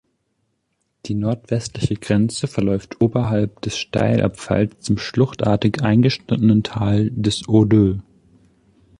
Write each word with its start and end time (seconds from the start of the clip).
Die 1.05 1.13
nordwestliche 1.13 1.93
Grenze 1.93 2.47
verläuft 2.47 3.01
oberhalb 3.01 3.61
des 3.61 3.77
Steilabfalls 3.77 4.79
zum 4.79 4.97
schluchtartig 4.97 5.83
eingeschnittenen 5.83 6.63
Tal 6.63 7.11
des 7.11 7.47
Audeux. 7.47 7.99